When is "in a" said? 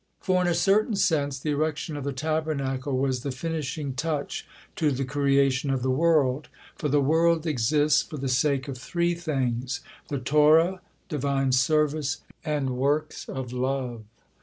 0.41-0.55